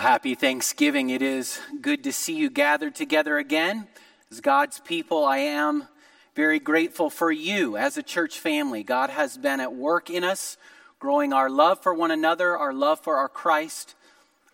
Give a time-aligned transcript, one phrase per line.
[0.00, 1.10] happy Thanksgiving.
[1.10, 3.86] It is good to see you gathered together again.
[4.30, 5.88] As God's people, I am
[6.34, 8.82] very grateful for you as a church family.
[8.82, 10.56] God has been at work in us,
[11.00, 13.94] growing our love for one another, our love for our Christ,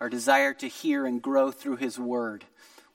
[0.01, 2.45] our desire to hear and grow through His Word.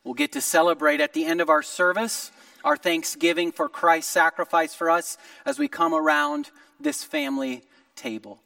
[0.04, 2.32] We'll get to celebrate at the end of our service
[2.66, 7.64] our thanksgiving for Christ's sacrifice for us as we come around this family
[7.96, 8.42] table.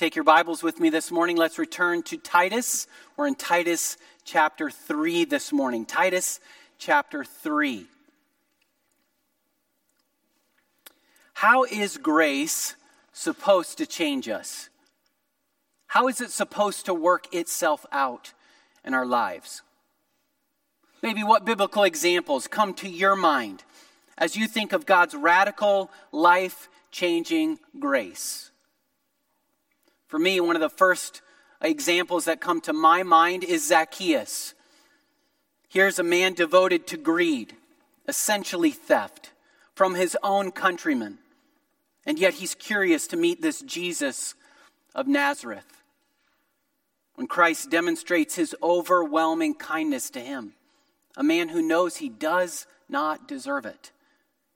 [0.00, 1.36] Take your Bibles with me this morning.
[1.36, 2.86] Let's return to Titus.
[3.18, 5.84] We're in Titus chapter 3 this morning.
[5.84, 6.40] Titus
[6.78, 7.84] chapter 3.
[11.34, 12.76] How is grace
[13.12, 14.70] supposed to change us?
[15.88, 18.32] How is it supposed to work itself out
[18.86, 19.60] in our lives?
[21.02, 23.64] Maybe what biblical examples come to your mind
[24.16, 28.49] as you think of God's radical, life changing grace?
[30.10, 31.22] For me, one of the first
[31.62, 34.54] examples that come to my mind is Zacchaeus.
[35.68, 37.54] Here's a man devoted to greed,
[38.08, 39.30] essentially theft,
[39.72, 41.18] from his own countrymen.
[42.04, 44.34] And yet he's curious to meet this Jesus
[44.96, 45.84] of Nazareth.
[47.14, 50.54] When Christ demonstrates his overwhelming kindness to him,
[51.16, 53.92] a man who knows he does not deserve it.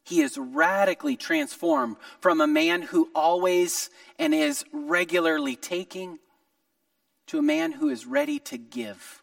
[0.05, 3.88] He is radically transformed from a man who always
[4.19, 6.19] and is regularly taking
[7.27, 9.22] to a man who is ready to give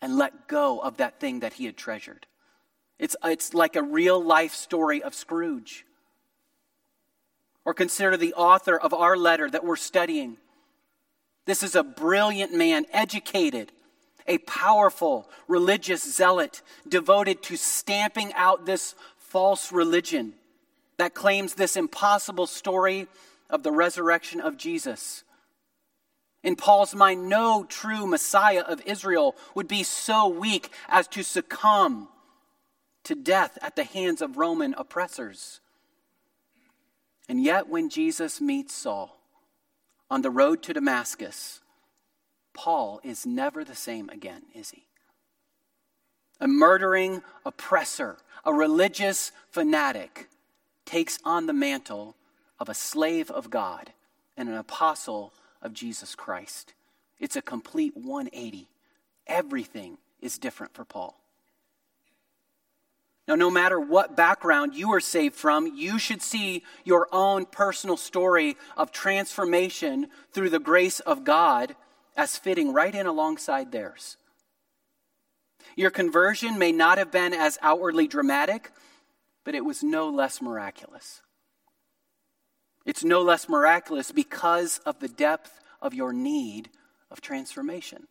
[0.00, 2.26] and let go of that thing that he had treasured.
[2.98, 5.84] It's, it's like a real life story of Scrooge.
[7.64, 10.36] Or consider the author of our letter that we're studying.
[11.44, 13.72] This is a brilliant man, educated,
[14.26, 18.94] a powerful religious zealot devoted to stamping out this
[19.30, 20.34] false religion
[20.98, 23.06] that claims this impossible story
[23.48, 25.24] of the resurrection of Jesus.
[26.42, 32.08] In Paul's mind, no true Messiah of Israel would be so weak as to succumb
[33.04, 35.60] to death at the hands of Roman oppressors.
[37.28, 39.16] And yet, when Jesus meets Saul
[40.10, 41.60] on the road to Damascus,
[42.52, 44.84] Paul is never the same again, is he?
[46.40, 50.28] A murdering oppressor, a religious fanatic,
[50.84, 52.16] takes on the mantle
[52.58, 53.92] of a slave of God
[54.36, 56.72] and an apostle of Jesus Christ.
[57.18, 58.68] It's a complete 180.
[59.26, 61.16] Everything is different for Paul.
[63.28, 67.96] Now, no matter what background you are saved from, you should see your own personal
[67.96, 71.76] story of transformation through the grace of God
[72.16, 74.16] as fitting right in alongside theirs.
[75.76, 78.72] Your conversion may not have been as outwardly dramatic,
[79.44, 81.22] but it was no less miraculous.
[82.84, 86.70] It's no less miraculous because of the depth of your need
[87.10, 88.06] of transformation.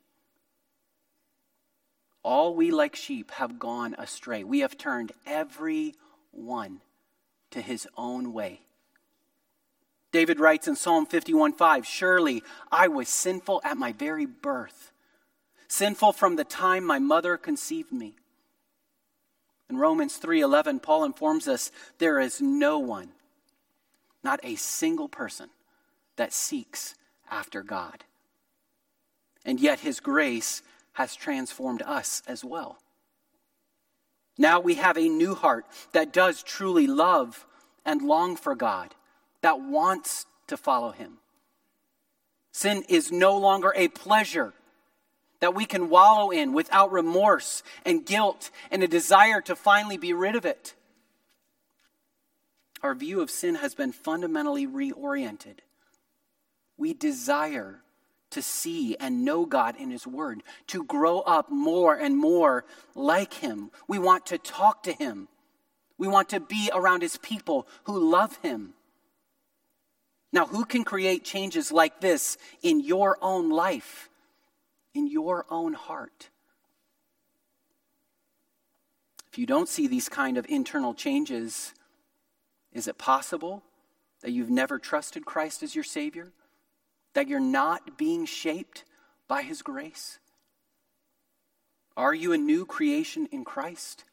[2.23, 4.43] All we like sheep have gone astray.
[4.43, 5.95] We have turned every
[6.31, 6.81] one
[7.51, 8.61] to his own way.
[10.11, 14.91] David writes in Psalm 51:5, "Surely I was sinful at my very birth,
[15.69, 18.17] sinful from the time my mother conceived me."
[19.69, 23.13] In Romans 3:11, Paul informs us there is no one,
[24.23, 25.49] not a single person
[26.15, 26.95] that seeks
[27.29, 28.03] after God.
[29.45, 30.61] And yet his grace
[30.93, 32.81] has transformed us as well.
[34.37, 37.45] Now we have a new heart that does truly love
[37.85, 38.95] and long for God,
[39.41, 41.19] that wants to follow him.
[42.51, 44.53] Sin is no longer a pleasure
[45.41, 50.13] that we can wallow in without remorse and guilt and a desire to finally be
[50.13, 50.75] rid of it.
[52.81, 55.59] Our view of sin has been fundamentally reoriented.
[56.77, 57.81] We desire
[58.31, 63.33] to see and know God in His Word, to grow up more and more like
[63.33, 63.71] Him.
[63.87, 65.27] We want to talk to Him.
[65.97, 68.73] We want to be around His people who love Him.
[70.31, 74.08] Now, who can create changes like this in your own life?
[74.93, 76.29] In your own heart.
[79.31, 81.73] If you don't see these kind of internal changes,
[82.73, 83.63] is it possible
[84.21, 86.31] that you've never trusted Christ as your Savior?
[87.13, 88.85] That you're not being shaped
[89.27, 90.19] by His grace?
[91.95, 94.05] Are you a new creation in Christ?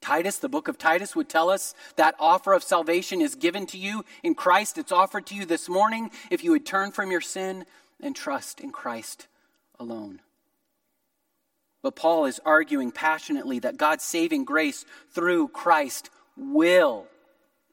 [0.00, 3.78] Titus, the book of Titus, would tell us that offer of salvation is given to
[3.78, 4.78] you in Christ.
[4.78, 7.66] It's offered to you this morning if you would turn from your sin
[8.02, 9.28] and trust in Christ
[9.78, 10.20] alone.
[11.82, 17.06] But Paul is arguing passionately that God's saving grace through Christ will,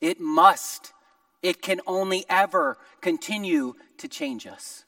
[0.02, 0.94] it must,
[1.42, 4.86] it can only ever continue to change us.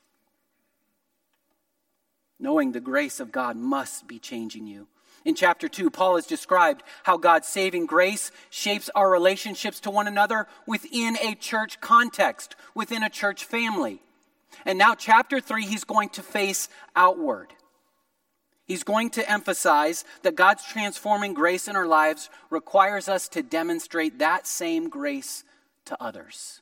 [2.40, 4.88] knowing the grace of God must be changing you.
[5.24, 10.08] In chapter 2, Paul has described how God's saving grace shapes our relationships to one
[10.08, 14.02] another within a church context, within a church family.
[14.64, 17.48] And now, chapter 3, he's going to face outward.
[18.66, 24.20] He's going to emphasize that God's transforming grace in our lives requires us to demonstrate
[24.20, 25.44] that same grace
[25.86, 26.62] to others.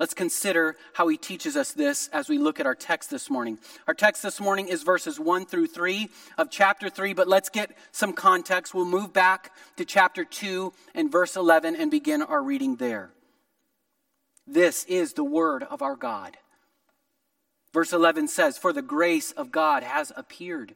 [0.00, 3.60] Let's consider how he teaches us this as we look at our text this morning.
[3.86, 7.70] Our text this morning is verses 1 through 3 of chapter 3, but let's get
[7.92, 8.74] some context.
[8.74, 13.13] We'll move back to chapter 2 and verse 11 and begin our reading there.
[14.46, 16.36] This is the word of our God.
[17.72, 20.74] Verse 11 says, For the grace of God has appeared,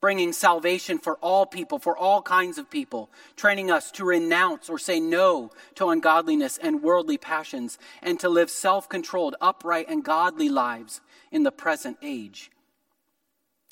[0.00, 4.78] bringing salvation for all people, for all kinds of people, training us to renounce or
[4.78, 10.48] say no to ungodliness and worldly passions, and to live self controlled, upright, and godly
[10.48, 11.00] lives
[11.30, 12.50] in the present age,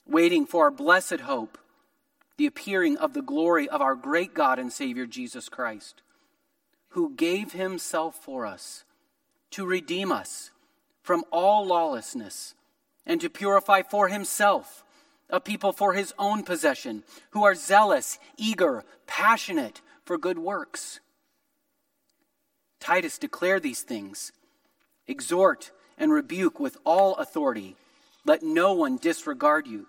[0.07, 1.59] waiting for our blessed hope,
[2.39, 6.03] the appearing of the glory of our great God and Savior Jesus Christ,
[6.91, 8.85] who gave himself for us
[9.53, 10.51] to redeem us
[11.03, 12.55] from all lawlessness
[13.07, 14.85] and to purify for himself
[15.31, 21.01] a people for his own possession who are zealous, eager, passionate for good works.
[22.79, 24.33] Titus declared these things
[25.07, 27.77] exhort and rebuke with all authority.
[28.25, 29.87] Let no one disregard you.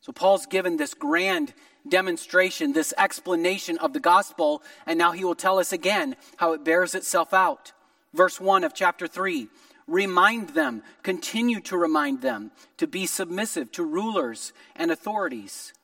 [0.00, 1.52] So, Paul's given this grand
[1.88, 6.64] demonstration, this explanation of the gospel, and now he will tell us again how it
[6.64, 7.72] bears itself out.
[8.16, 9.48] Verse 1 of chapter 3
[9.86, 15.74] Remind them, continue to remind them to be submissive to rulers and authorities,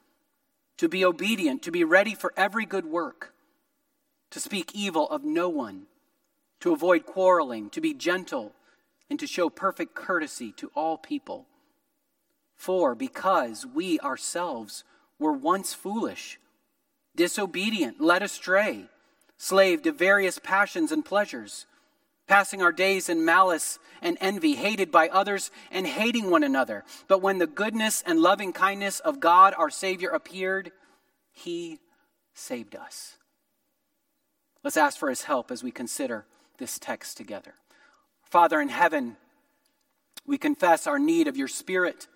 [0.79, 3.34] to be obedient, to be ready for every good work,
[4.31, 5.82] to speak evil of no one,
[6.61, 8.52] to avoid quarreling, to be gentle,
[9.11, 11.46] and to show perfect courtesy to all people.
[12.56, 14.84] For because we ourselves
[15.19, 16.40] were once foolish,
[17.14, 18.87] disobedient, led astray,
[19.37, 21.67] slave to various passions and pleasures,
[22.32, 26.82] passing our days in malice and envy, hated by others and hating one another.
[27.06, 30.73] But when the goodness and loving kindness of God our Savior appeared,
[31.31, 31.79] He
[32.32, 33.19] saved us.
[34.64, 36.25] Let's ask for His help as we consider
[36.56, 37.52] this text together.
[38.23, 39.19] Father in heaven,
[40.26, 42.08] we confess our need of your Spirit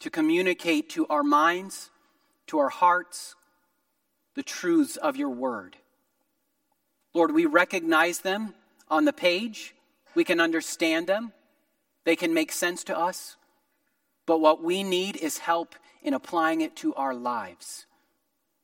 [0.00, 1.90] to communicate to our minds,
[2.46, 3.34] to our hearts,
[4.36, 5.76] the truths of your word.
[7.12, 8.54] Lord, we recognize them
[8.92, 9.74] on the page.
[10.14, 11.32] We can understand them,
[12.04, 13.36] they can make sense to us.
[14.26, 17.86] But what we need is help in applying it to our lives.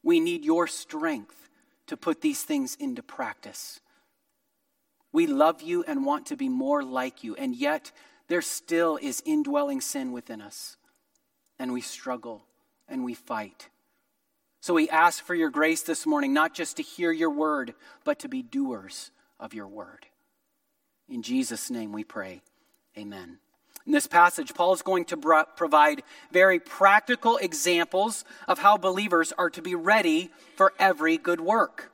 [0.05, 1.49] We need your strength
[1.89, 3.81] to put these things into practice.
[5.13, 7.91] We love you and want to be more like you, and yet
[8.29, 10.77] there still is indwelling sin within us.
[11.59, 12.45] And we struggle
[12.87, 13.69] and we fight.
[14.61, 18.19] So we ask for your grace this morning, not just to hear your word, but
[18.21, 19.11] to be doers
[19.41, 20.07] of your word.
[21.09, 22.43] In Jesus' name we pray.
[22.97, 23.39] Amen.
[23.87, 29.49] In this passage, Paul is going to provide very practical examples of how believers are
[29.51, 31.91] to be ready for every good work.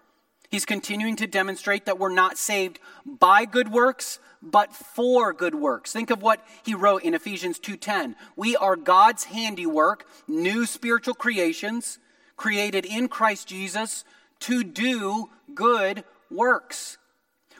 [0.50, 5.92] He's continuing to demonstrate that we're not saved by good works, but for good works.
[5.92, 8.16] Think of what he wrote in Ephesians 2:10.
[8.34, 11.98] We are God's handiwork, new spiritual creations,
[12.36, 14.04] created in Christ Jesus
[14.40, 16.98] to do good works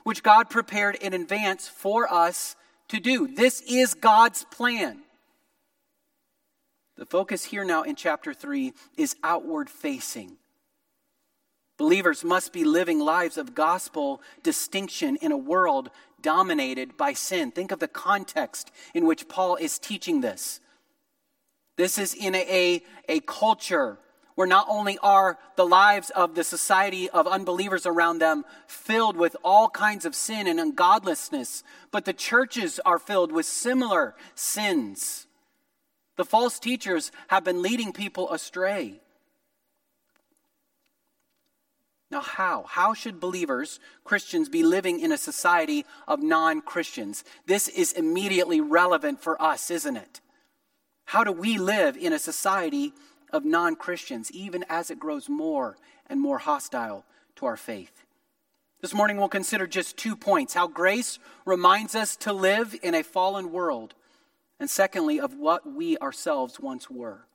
[0.05, 2.55] which God prepared in advance for us
[2.89, 3.27] to do.
[3.27, 5.01] This is God's plan.
[6.97, 10.37] The focus here now in chapter 3 is outward facing.
[11.77, 15.91] Believers must be living lives of gospel distinction in a world
[16.23, 17.51] dominated by sin.
[17.51, 20.61] Think of the context in which Paul is teaching this.
[21.77, 23.99] This is in a, a, culture
[24.35, 29.37] where not only are the lives of the society of unbelievers around them filled with
[29.45, 35.27] all kinds of sin and ungodlessness, but the churches are filled with similar sins.
[36.17, 39.01] The false teachers have been leading people astray.
[42.11, 42.65] Now, how?
[42.69, 47.25] How should believers, Christians, be living in a society of non Christians?
[47.47, 50.21] This is immediately relevant for us, isn't it?
[51.07, 52.93] How do we live in a society
[53.35, 55.77] of non Christians, even as it grows more
[56.09, 57.05] and more hostile
[57.37, 58.05] to our faith.
[58.81, 63.03] This morning we'll consider just two points how grace reminds us to live in a
[63.03, 63.95] fallen world,
[64.61, 67.27] and secondly, of what we ourselves once were.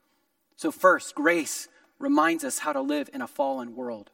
[0.56, 1.68] So, first, grace
[2.00, 4.10] reminds us how to live in a fallen world.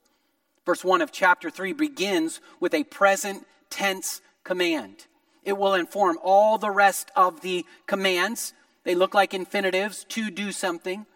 [0.65, 5.05] Verse 1 of chapter 3 begins with a present tense command.
[5.43, 10.51] It will inform all the rest of the commands They look like infinitives to do
[10.51, 11.07] something,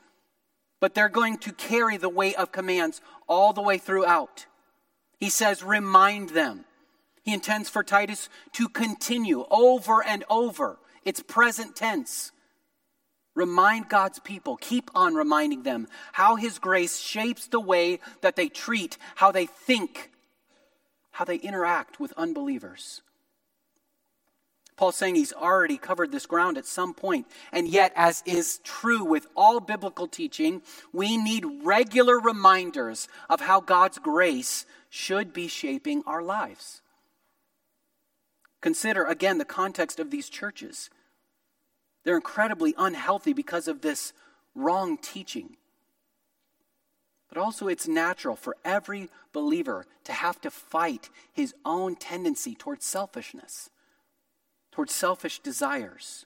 [0.79, 4.45] but they're going to carry the weight of commands all the way throughout.
[5.19, 6.65] He says, remind them.
[7.23, 10.79] He intends for Titus to continue over and over.
[11.03, 12.31] It's present tense.
[13.35, 18.49] Remind God's people, keep on reminding them how His grace shapes the way that they
[18.49, 20.11] treat, how they think,
[21.11, 23.01] how they interact with unbelievers.
[24.79, 27.27] Paul's saying he's already covered this ground at some point.
[27.51, 30.61] And yet, as is true with all biblical teaching,
[30.93, 36.81] we need regular reminders of how God's grace should be shaping our lives.
[38.61, 40.89] Consider again the context of these churches.
[42.05, 44.13] They're incredibly unhealthy because of this
[44.55, 45.57] wrong teaching.
[47.27, 52.85] But also, it's natural for every believer to have to fight his own tendency towards
[52.85, 53.69] selfishness,
[54.71, 56.25] towards selfish desires.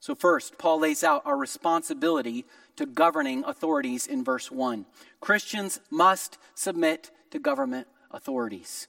[0.00, 2.44] So, first, Paul lays out our responsibility
[2.76, 4.84] to governing authorities in verse 1.
[5.20, 8.88] Christians must submit to government authorities.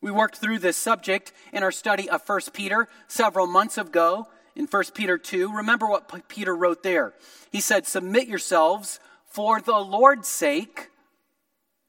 [0.00, 4.66] We worked through this subject in our study of 1 Peter several months ago in
[4.66, 5.52] 1 Peter 2.
[5.52, 7.14] Remember what Peter wrote there.
[7.50, 10.90] He said, Submit yourselves for the Lord's sake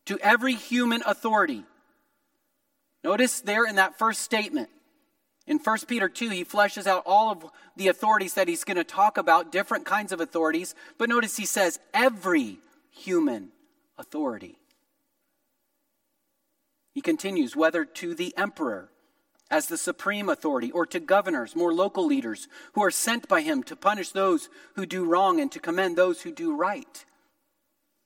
[0.08, 1.64] to every human authority.
[3.04, 4.70] Notice there in that first statement.
[5.50, 7.44] In 1 Peter 2, he fleshes out all of
[7.76, 10.76] the authorities that he's going to talk about, different kinds of authorities.
[11.00, 12.60] But notice he says, every
[12.92, 13.50] human
[13.98, 14.60] authority.
[16.94, 18.92] He continues, whether to the emperor
[19.50, 23.64] as the supreme authority, or to governors, more local leaders, who are sent by him
[23.64, 27.06] to punish those who do wrong and to commend those who do right.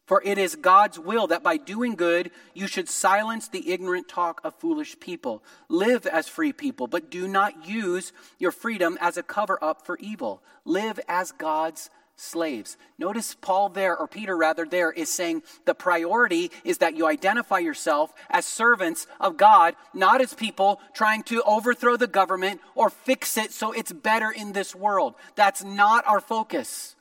[0.05, 4.41] For it is God's will that by doing good you should silence the ignorant talk
[4.43, 5.43] of foolish people.
[5.69, 9.97] Live as free people, but do not use your freedom as a cover up for
[9.99, 10.43] evil.
[10.65, 12.77] Live as God's slaves.
[12.97, 17.59] Notice Paul there, or Peter rather, there is saying the priority is that you identify
[17.59, 23.37] yourself as servants of God, not as people trying to overthrow the government or fix
[23.37, 25.15] it so it's better in this world.
[25.35, 26.95] That's not our focus.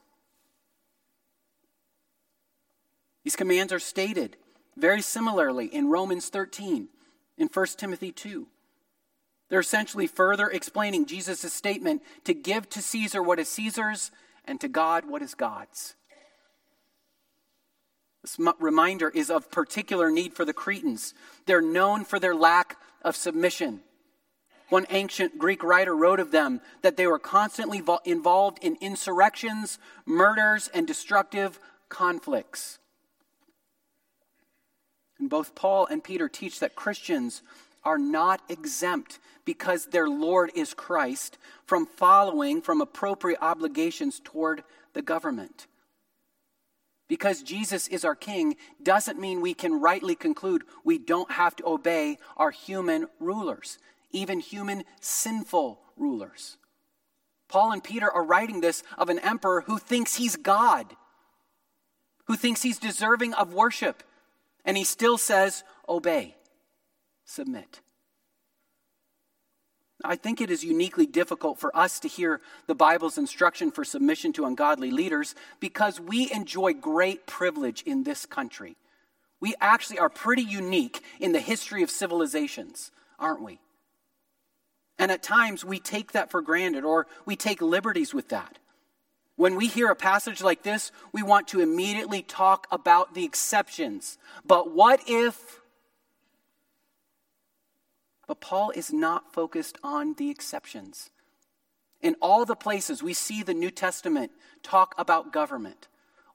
[3.24, 4.36] These commands are stated
[4.76, 6.88] very similarly in Romans 13,
[7.38, 8.46] in 1 Timothy 2.
[9.48, 14.10] They're essentially further explaining Jesus' statement to give to Caesar what is Caesar's
[14.46, 15.94] and to God what is God's.
[18.22, 21.12] This reminder is of particular need for the Cretans.
[21.46, 23.80] They're known for their lack of submission.
[24.68, 30.70] One ancient Greek writer wrote of them that they were constantly involved in insurrections, murders,
[30.72, 31.58] and destructive
[31.90, 32.78] conflicts.
[35.22, 37.42] And both Paul and Peter teach that Christians
[37.84, 44.64] are not exempt because their Lord is Christ from following from appropriate obligations toward
[44.94, 45.68] the government.
[47.08, 51.68] Because Jesus is our king doesn't mean we can rightly conclude we don't have to
[51.68, 53.78] obey our human rulers,
[54.10, 56.56] even human sinful rulers.
[57.46, 60.96] Paul and Peter are writing this of an emperor who thinks he's God,
[62.24, 64.02] who thinks he's deserving of worship,
[64.64, 66.36] and he still says, obey
[67.24, 67.80] submit.
[70.04, 74.32] I think it is uniquely difficult for us to hear the Bible's instruction for submission
[74.34, 78.76] to ungodly leaders because we enjoy great privilege in this country.
[79.40, 83.60] We actually are pretty unique in the history of civilizations, aren't we?
[84.98, 88.58] And at times we take that for granted or we take liberties with that.
[89.42, 94.16] When we hear a passage like this, we want to immediately talk about the exceptions.
[94.46, 95.60] But what if
[98.28, 101.10] but Paul is not focused on the exceptions.
[102.00, 104.30] In all the places we see the New Testament
[104.62, 105.88] talk about government,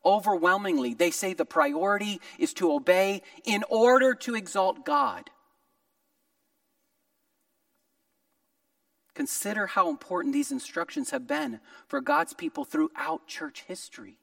[0.03, 5.29] overwhelmingly they say the priority is to obey in order to exalt God.
[9.17, 14.19] Consider how important these instructions have been for God's people throughout church history,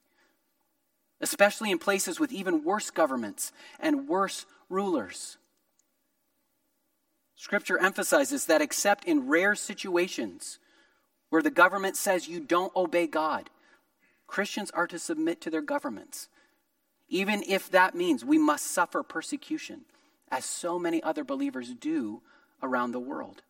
[1.21, 5.37] especially in places with even worse governments and worse rulers.
[7.35, 10.61] Scripture emphasizes that except in rare situations
[11.29, 13.51] where the government says you don't obey God,
[14.29, 16.29] Christians are to submit to their governments,
[17.09, 19.87] even if that means we must suffer persecution,
[20.31, 22.23] as so many other believers do
[22.63, 23.43] around the world.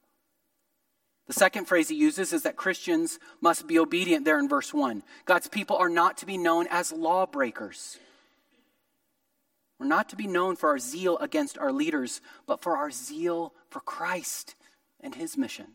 [1.27, 5.03] The second phrase he uses is that Christians must be obedient there in verse 1.
[5.25, 7.99] God's people are not to be known as lawbreakers.
[9.79, 13.55] We're not to be known for our zeal against our leaders, but for our zeal
[13.71, 14.55] for Christ
[15.01, 15.67] and his mission.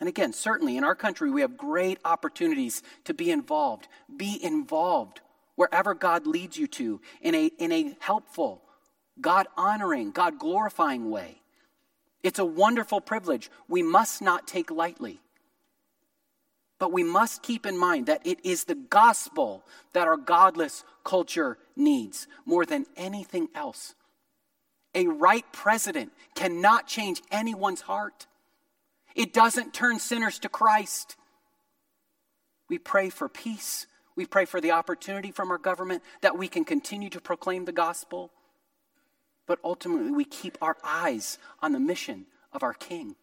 [0.00, 3.88] And again, certainly in our country, we have great opportunities to be involved.
[4.14, 5.20] Be involved
[5.56, 8.62] wherever God leads you to in a, in a helpful,
[9.20, 11.40] God honoring, God glorifying way.
[12.22, 15.20] It's a wonderful privilege we must not take lightly.
[16.78, 21.58] But we must keep in mind that it is the gospel that our godless culture
[21.76, 23.94] needs more than anything else.
[24.94, 28.26] A right president cannot change anyone's heart.
[29.14, 31.16] It doesn't turn sinners to Christ.
[32.68, 33.86] We pray for peace.
[34.14, 37.72] We pray for the opportunity from our government that we can continue to proclaim the
[37.72, 38.30] gospel.
[39.48, 43.16] But ultimately, we keep our eyes on the mission of our King.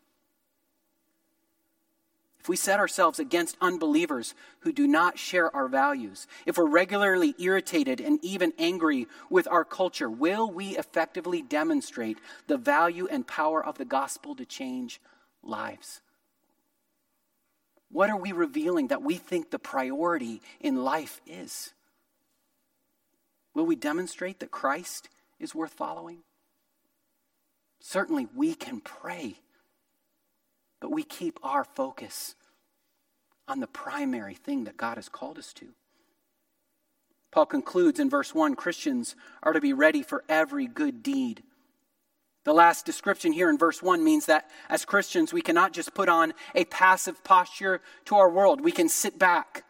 [2.39, 7.35] If we set ourselves against unbelievers who do not share our values, if we're regularly
[7.39, 12.17] irritated and even angry with our culture, will we effectively demonstrate
[12.47, 14.99] the value and power of the gospel to change
[15.43, 16.01] lives?
[17.91, 21.73] What are we revealing that we think the priority in life is?
[23.53, 25.09] Will we demonstrate that Christ
[25.45, 26.19] is worth following?
[27.79, 29.35] Certainly, we can pray,
[30.81, 32.35] but we keep our focus
[33.47, 35.67] on the primary thing that God has called us to.
[37.31, 41.43] Paul concludes in verse 1 Christians are to be ready for every good deed.
[42.45, 46.09] The last description here in verse 1 means that as Christians, we cannot just put
[46.09, 48.61] on a passive posture to our world.
[48.61, 49.64] We can sit back.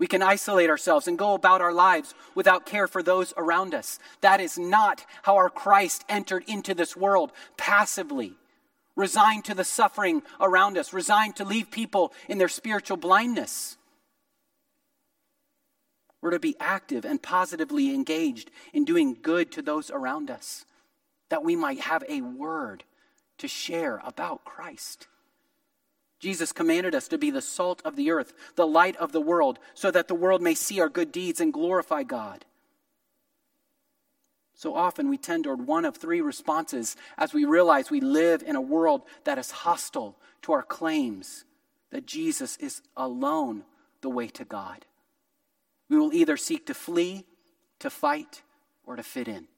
[0.00, 3.98] We can isolate ourselves and go about our lives without care for those around us.
[4.22, 8.32] That is not how our Christ entered into this world passively,
[8.96, 13.76] resigned to the suffering around us, resigned to leave people in their spiritual blindness.
[16.22, 20.64] We're to be active and positively engaged in doing good to those around us
[21.28, 22.84] that we might have a word
[23.36, 25.08] to share about Christ.
[26.20, 29.58] Jesus commanded us to be the salt of the earth, the light of the world,
[29.74, 32.44] so that the world may see our good deeds and glorify God.
[34.54, 38.54] So often we tend toward one of three responses as we realize we live in
[38.54, 41.46] a world that is hostile to our claims
[41.90, 43.64] that Jesus is alone
[44.02, 44.84] the way to God.
[45.88, 47.24] We will either seek to flee,
[47.78, 48.42] to fight,
[48.84, 49.48] or to fit in.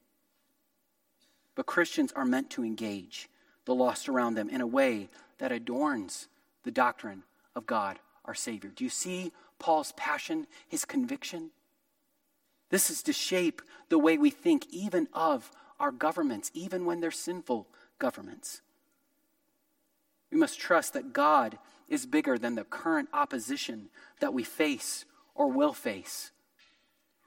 [1.57, 3.29] But Christians are meant to engage
[3.65, 6.29] the lost around them in a way that adorns
[6.65, 7.23] the doctrine
[7.55, 8.71] of God, our Savior.
[8.75, 11.51] Do you see Paul's passion, his conviction?
[12.71, 17.11] This is to shape the way we think, even of our governments, even when they're
[17.11, 18.63] sinful governments.
[20.31, 25.49] We must trust that God is bigger than the current opposition that we face or
[25.49, 26.32] will face.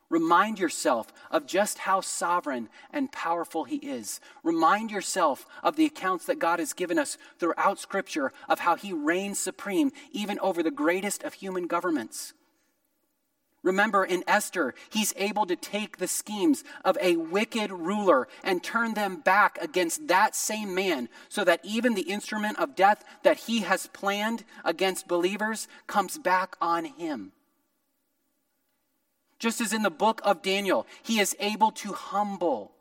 [0.09, 4.19] Remind yourself of just how sovereign and powerful He is.
[4.43, 8.93] Remind yourself of the accounts that God has given us throughout Scripture of how He
[8.93, 12.33] reigns supreme even over the greatest of human governments.
[13.65, 18.93] Remember in Esther, he's able to take the schemes of a wicked ruler and turn
[18.93, 23.61] them back against that same man so that even the instrument of death that he
[23.61, 27.31] has planned against believers comes back on him.
[29.45, 32.71] Just as in the book of Daniel, he is able to humble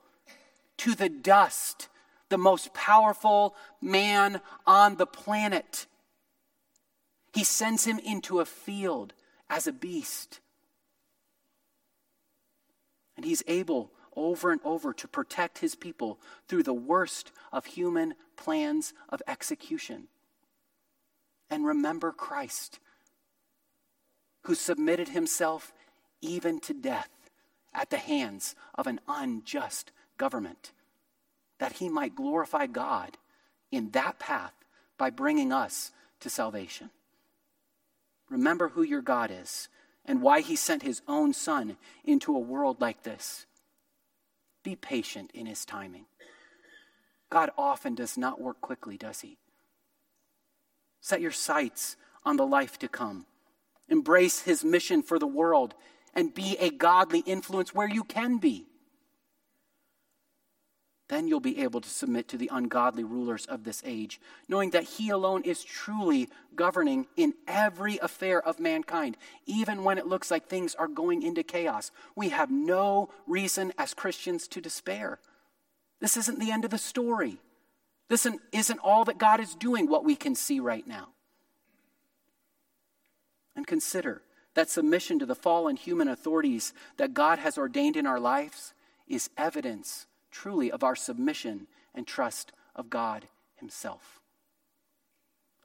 [0.79, 1.89] to the dust
[2.31, 5.87] the most powerful man on the planet.
[7.35, 9.13] He sends him into a field
[9.51, 10.41] as a beast.
[13.15, 18.15] And he's able over and over to protect his people through the worst of human
[18.37, 20.09] plans of execution.
[21.51, 22.81] And remember Christ,
[24.45, 25.71] who submitted himself
[26.21, 27.11] even to death
[27.73, 30.73] at the hands of an unjust government,
[31.59, 33.17] that he might glorify God
[33.71, 34.55] in that path
[34.97, 36.91] by bringing us to salvation.
[38.31, 39.69] Remember who your God is
[40.07, 43.47] and why he sent his own son into a world like this.
[44.63, 46.07] Be patient in his timing.
[47.31, 49.39] God often does not work quickly, does he?
[51.01, 53.27] Set your sights on the life to come.
[53.89, 55.75] Embrace his mission for the world
[56.15, 58.67] and be a godly influence where you can be.
[61.09, 64.85] Then you'll be able to submit to the ungodly rulers of this age, knowing that
[64.85, 70.47] He alone is truly governing in every affair of mankind, even when it looks like
[70.47, 71.91] things are going into chaos.
[72.17, 75.19] We have no reason as Christians to despair.
[76.01, 77.37] This isn't the end of the story.
[78.09, 81.09] This isn't all that God is doing, what we can see right now.
[83.57, 84.23] And consider
[84.55, 88.73] that submission to the fallen human authorities that God has ordained in our lives
[89.09, 94.21] is evidence truly of our submission and trust of God Himself.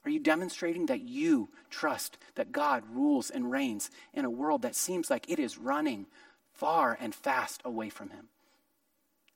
[0.04, 4.74] Are you demonstrating that you trust that God rules and reigns in a world that
[4.74, 6.06] seems like it is running
[6.52, 8.28] far and fast away from Him?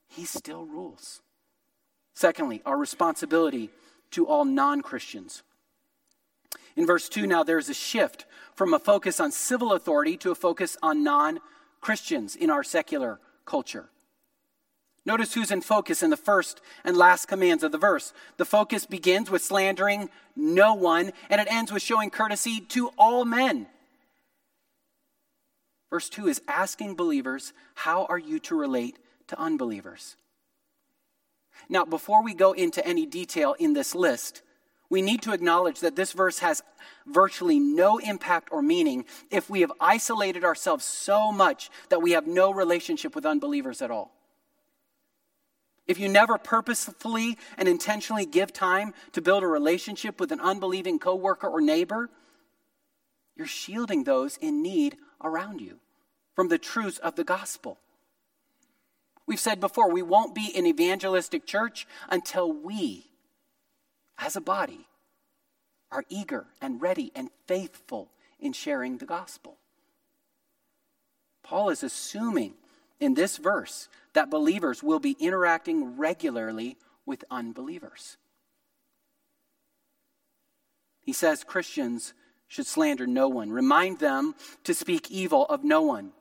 [0.09, 1.21] He still rules.
[2.15, 3.71] Secondly, our responsibility
[4.13, 5.43] to all non Christians.
[6.77, 10.35] In verse 2, now there's a shift from a focus on civil authority to a
[10.35, 11.41] focus on non
[11.81, 13.91] Christians in our secular culture.
[15.07, 18.15] Notice who's in focus in the first and last commands of the verse.
[18.39, 23.25] The focus begins with slandering no one, and it ends with showing courtesy to all
[23.25, 23.67] men.
[25.91, 30.17] Verse 2 is asking believers, How are you to relate to unbelievers?
[31.69, 34.43] Now, before we go into any detail in this list,
[34.91, 36.63] we need to acknowledge that this verse has
[37.07, 42.27] virtually no impact or meaning if we have isolated ourselves so much that we have
[42.27, 44.13] no relationship with unbelievers at all.
[45.87, 50.99] If you never purposefully and intentionally give time to build a relationship with an unbelieving
[50.99, 52.09] coworker or neighbor,
[53.37, 55.81] you're shielding those in need around you
[56.35, 57.79] from the truths of the gospel.
[59.27, 63.07] We've said before, we won't be an evangelistic church until we,
[64.19, 64.87] as a body,
[65.91, 69.59] are eager and ready and faithful in sharing the gospel.
[71.43, 72.55] Paul is assuming
[72.99, 78.17] in this verse that believers will be interacting regularly with unbelievers.
[81.01, 82.15] He says Christians
[82.49, 86.13] should slander no one, remind them to speak evil of no one.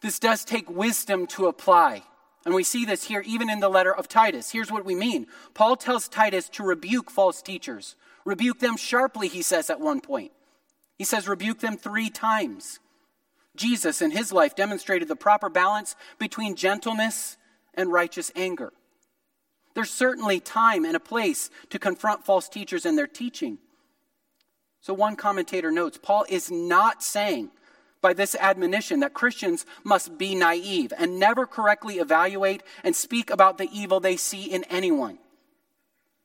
[0.00, 2.02] This does take wisdom to apply.
[2.44, 4.50] And we see this here even in the letter of Titus.
[4.50, 7.96] Here's what we mean Paul tells Titus to rebuke false teachers.
[8.24, 10.32] Rebuke them sharply, he says at one point.
[10.96, 12.78] He says, rebuke them three times.
[13.56, 17.36] Jesus, in his life, demonstrated the proper balance between gentleness
[17.74, 18.72] and righteous anger.
[19.74, 23.58] There's certainly time and a place to confront false teachers and their teaching.
[24.80, 27.50] So, one commentator notes Paul is not saying
[28.02, 33.56] by this admonition that Christians must be naive and never correctly evaluate and speak about
[33.56, 35.18] the evil they see in anyone,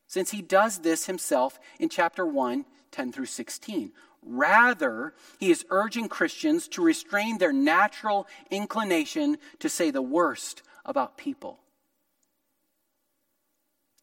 [0.07, 3.93] since he does this himself in chapter 1, 10 through 16.
[4.23, 11.17] Rather, he is urging Christians to restrain their natural inclination to say the worst about
[11.17, 11.59] people.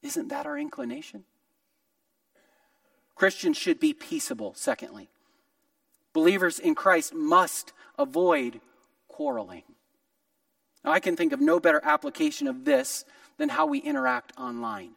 [0.03, 1.25] Isn't that our inclination?
[3.15, 5.09] Christians should be peaceable, secondly.
[6.15, 8.61] Believers in Christ must avoid
[9.09, 9.65] quarreling.
[10.83, 13.05] Now, I can think of no better application of this
[13.37, 14.93] than how we interact online.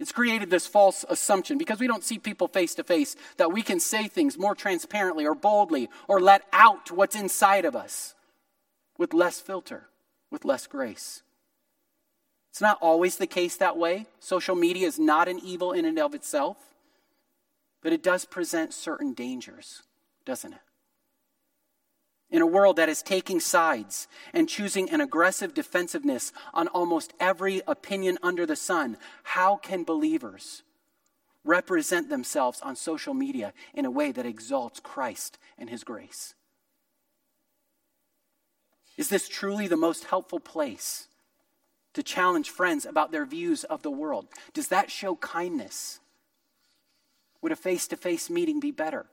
[0.00, 3.62] It's created this false assumption because we don't see people face to face that we
[3.62, 8.14] can say things more transparently or boldly or let out what's inside of us
[8.98, 9.88] with less filter,
[10.30, 11.22] with less grace.
[12.50, 14.06] It's not always the case that way.
[14.18, 16.56] Social media is not an evil in and of itself,
[17.82, 19.82] but it does present certain dangers,
[20.24, 20.60] doesn't it?
[22.34, 27.62] in a world that is taking sides and choosing an aggressive defensiveness on almost every
[27.64, 30.64] opinion under the sun, how can believers
[31.44, 36.34] represent themselves on social media in a way that exalts Christ and His grace?
[38.96, 41.06] Is this truly the most helpful place
[41.92, 44.26] to challenge friends about their views of the world?
[44.52, 46.00] Does that show kindness?
[47.42, 49.06] Would a face to face meeting be better?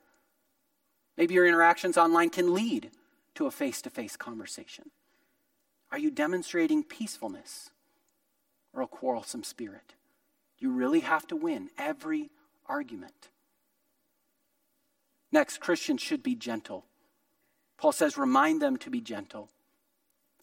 [1.17, 2.91] Maybe your interactions online can lead
[3.35, 4.91] to a face to face conversation?
[5.91, 7.69] Are you demonstrating peacefulness
[8.73, 9.93] or a quarrelsome spirit?
[10.57, 12.29] You really have to win every
[12.67, 13.29] argument.
[15.31, 16.85] Next, Christians should be gentle.
[17.77, 19.49] Paul says, remind them to be gentle.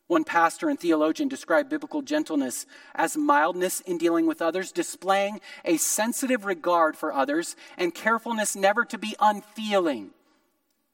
[0.07, 5.76] One pastor and theologian described biblical gentleness as mildness in dealing with others, displaying a
[5.76, 10.11] sensitive regard for others, and carefulness never to be unfeeling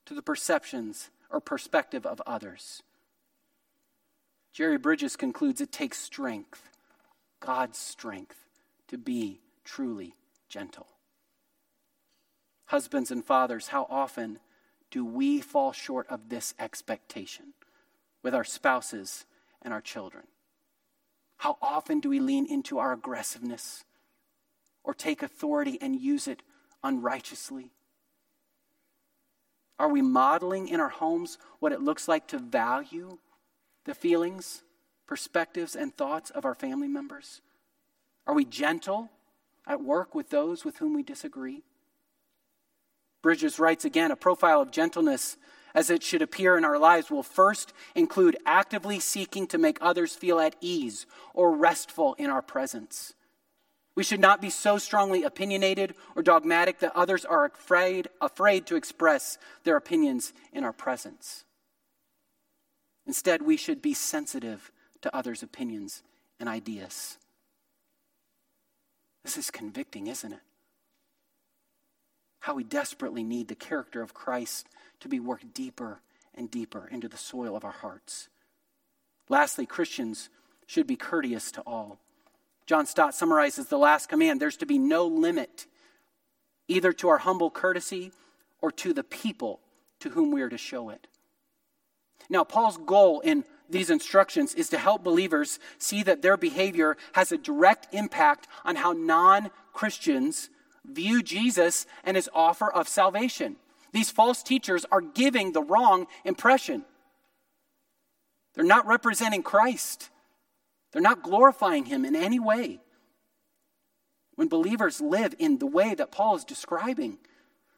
[0.07, 2.83] to the perceptions or perspective of others.
[4.53, 6.71] Jerry Bridges concludes it takes strength,
[7.41, 8.37] God's strength,
[8.89, 10.15] to be truly
[10.49, 10.87] gentle.
[12.67, 14.39] Husbands and fathers, how often
[14.91, 17.55] do we fall short of this expectation
[18.23, 19.27] with our spouses
[19.61, 20.25] and our children?
[21.39, 23.85] How often do we lean into our aggressiveness
[24.85, 26.43] or take authority and use it
[26.83, 27.73] unrighteously?
[29.79, 33.19] Are we modeling in our homes what it looks like to value
[33.85, 34.63] the feelings,
[35.07, 37.41] perspectives, and thoughts of our family members?
[38.27, 39.11] Are we gentle
[39.67, 41.63] at work with those with whom we disagree?
[43.23, 45.37] Bridges writes again a profile of gentleness
[45.75, 50.15] as it should appear in our lives will first include actively seeking to make others
[50.15, 53.15] feel at ease or restful in our presence.
[53.97, 58.77] We should not be so strongly opinionated or dogmatic that others are afraid, afraid to
[58.77, 61.45] express their opinions in our presence.
[63.07, 66.03] Instead, we should be sensitive to others' opinions
[66.41, 67.19] and ideas.
[69.23, 70.41] This is convicting, isn't it?
[72.41, 74.69] How we desperately need the character of Christ
[75.01, 76.01] to be worked deeper
[76.35, 78.29] and deeper into the soil of our hearts.
[79.29, 80.29] Lastly, Christians
[80.67, 82.01] should be courteous to all.
[82.67, 85.67] John Stott summarizes the last command there's to be no limit
[86.67, 88.13] either to our humble courtesy
[88.63, 89.61] or to the people
[90.01, 91.07] to whom we are to show it.
[92.31, 97.33] Now, Paul's goal in these instructions is to help believers see that their behavior has
[97.33, 100.49] a direct impact on how non Christians
[100.85, 103.57] view Jesus and his offer of salvation.
[103.93, 106.85] These false teachers are giving the wrong impression.
[108.55, 110.11] They're not representing Christ.
[110.95, 112.79] They're not glorifying him in any way.
[114.37, 117.19] When believers live in the way that Paul is describing,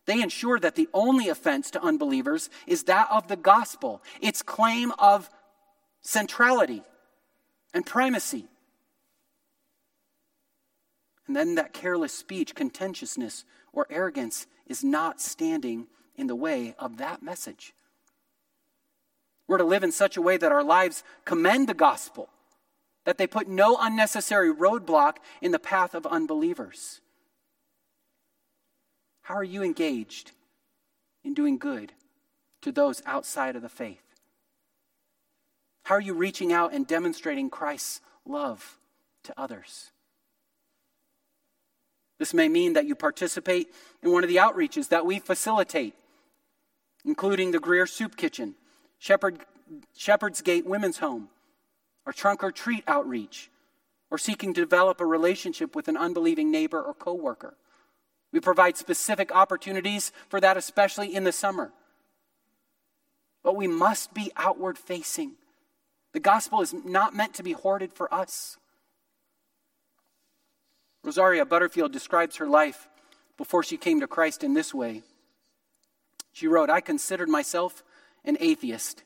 [0.04, 4.92] they ensure that the only offense to unbelievers is that of the gospel, its claim
[4.98, 5.30] of
[6.02, 6.82] centrality
[7.72, 8.48] and primacy.
[11.26, 16.98] And then that careless speech, contentiousness, or arrogance is not standing in the way of
[16.98, 17.72] that message.
[19.48, 22.28] We're to live in such a way that our lives commend the gospel
[23.06, 27.00] that they put no unnecessary roadblock in the path of unbelievers.
[29.22, 30.32] How are you engaged
[31.24, 31.92] in doing good
[32.62, 34.02] to those outside of the faith?
[35.84, 38.76] How are you reaching out and demonstrating Christ's love
[39.22, 39.92] to others?
[42.18, 43.68] This may mean that you participate
[44.02, 45.94] in one of the outreaches that we facilitate,
[47.04, 48.56] including the Greer Soup Kitchen,
[48.98, 49.38] Shepherd,
[49.96, 51.28] Shepherd's Gate Women's Home,
[52.06, 53.50] or trunk or treat outreach,
[54.10, 57.56] or seeking to develop a relationship with an unbelieving neighbor or coworker.
[58.32, 61.72] We provide specific opportunities for that, especially in the summer.
[63.42, 65.32] But we must be outward facing.
[66.12, 68.56] The gospel is not meant to be hoarded for us.
[71.02, 72.88] Rosaria Butterfield describes her life
[73.36, 75.02] before she came to Christ in this way.
[76.32, 77.82] She wrote, I considered myself
[78.24, 79.02] an atheist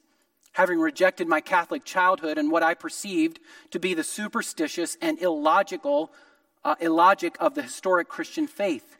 [0.61, 6.13] having rejected my Catholic childhood and what I perceived to be the superstitious and illogical
[6.63, 8.99] uh, illogic of the historic Christian faith.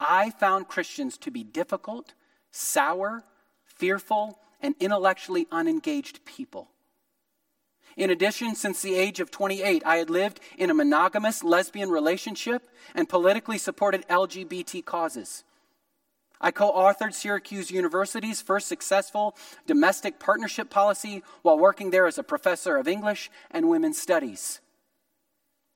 [0.00, 2.14] I found Christians to be difficult,
[2.50, 3.22] sour,
[3.66, 6.70] fearful, and intellectually unengaged people.
[7.98, 12.66] In addition, since the age of 28, I had lived in a monogamous lesbian relationship
[12.94, 15.44] and politically supported LGBT causes.
[16.44, 19.34] I co authored Syracuse University's first successful
[19.66, 24.60] domestic partnership policy while working there as a professor of English and women's studies.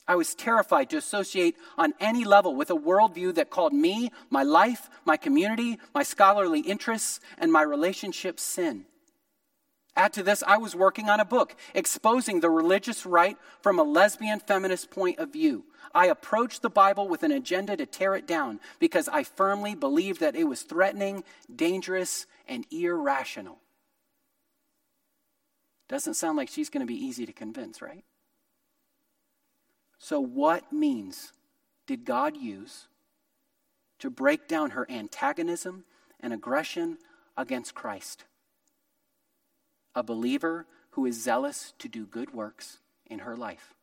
[0.06, 4.42] I was terrified to associate on any level with a worldview that called me, my
[4.42, 8.84] life, my community, my scholarly interests, and my relationships sin.
[9.98, 13.82] Add to this, I was working on a book exposing the religious right from a
[13.82, 15.64] lesbian feminist point of view.
[15.92, 20.20] I approached the Bible with an agenda to tear it down because I firmly believed
[20.20, 23.58] that it was threatening, dangerous, and irrational.
[25.88, 28.04] Doesn't sound like she's going to be easy to convince, right?
[29.98, 31.32] So, what means
[31.88, 32.86] did God use
[33.98, 35.82] to break down her antagonism
[36.20, 36.98] and aggression
[37.36, 38.22] against Christ?
[39.94, 43.74] A believer who is zealous to do good works in her life.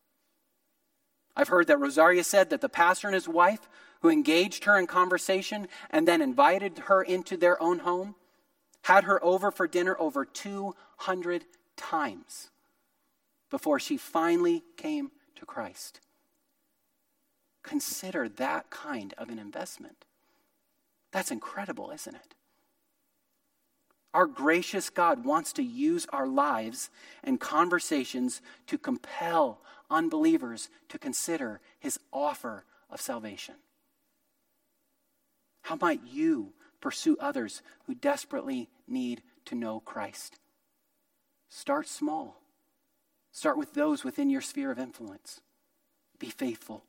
[1.36, 3.68] I've heard that Rosaria said that the pastor and his wife,
[4.02, 8.16] who engaged her in conversation and then invited her into their own home,
[8.84, 12.50] had her over for dinner over 200 times
[13.50, 16.00] before she finally came to Christ.
[17.64, 20.06] Consider that kind of an investment.
[21.12, 22.35] That's incredible, isn't it?
[24.16, 26.90] Our gracious God wants to use our lives
[27.22, 29.60] and conversations to compel
[29.92, 33.56] unbelievers to consider his offer of salvation.
[35.64, 40.40] How might you pursue others who desperately need to know Christ?
[41.50, 42.40] Start small.
[43.34, 45.42] Start with those within your sphere of influence.
[46.20, 46.86] Be faithful.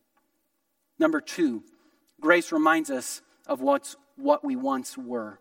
[0.96, 1.64] Number two,
[2.20, 5.40] grace reminds us of what's, what we once were.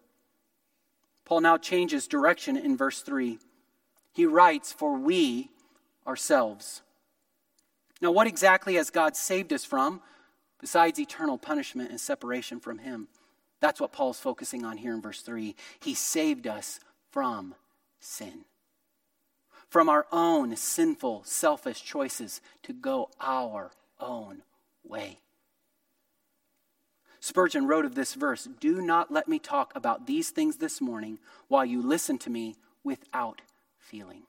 [1.26, 3.40] Paul now changes direction in verse 3.
[4.14, 5.50] He writes, For we
[6.08, 6.82] ourselves.
[8.02, 10.02] Now, what exactly has God saved us from
[10.62, 13.08] besides eternal punishment and separation from Him?
[13.60, 15.56] That's what Paul's focusing on here in verse 3.
[15.80, 16.80] He saved us
[17.12, 17.56] from
[18.00, 18.46] sin,
[19.70, 24.44] from our own sinful, selfish choices to go our own
[24.84, 25.20] way.
[27.26, 31.18] Spurgeon wrote of this verse Do not let me talk about these things this morning
[31.48, 33.42] while you listen to me without
[33.80, 34.28] feeling.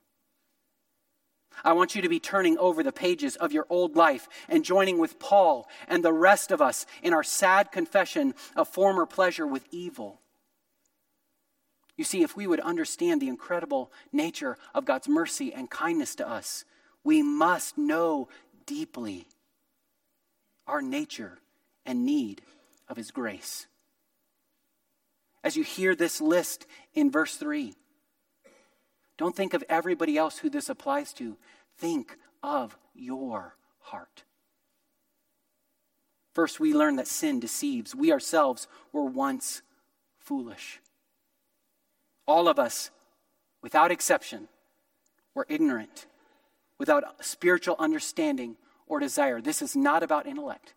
[1.63, 4.97] I want you to be turning over the pages of your old life and joining
[4.97, 9.67] with Paul and the rest of us in our sad confession of former pleasure with
[9.69, 10.19] evil.
[11.97, 16.27] You see, if we would understand the incredible nature of God's mercy and kindness to
[16.27, 16.65] us,
[17.03, 18.27] we must know
[18.65, 19.27] deeply
[20.65, 21.37] our nature
[21.85, 22.41] and need
[22.87, 23.67] of His grace.
[25.43, 27.73] As you hear this list in verse 3,
[29.17, 31.37] don't think of everybody else who this applies to.
[31.77, 34.23] Think of your heart.
[36.33, 37.95] First, we learn that sin deceives.
[37.95, 39.63] We ourselves were once
[40.19, 40.79] foolish.
[42.27, 42.91] All of us,
[43.63, 44.47] without exception,
[45.33, 46.05] were ignorant,
[46.77, 49.41] without spiritual understanding or desire.
[49.41, 50.73] This is not about intellect.